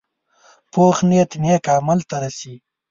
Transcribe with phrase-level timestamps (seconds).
[0.71, 2.53] پوخ نیت نیک عمل ته رسي